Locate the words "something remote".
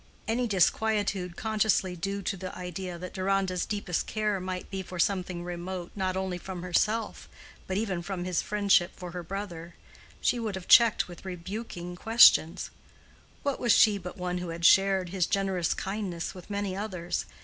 4.97-5.91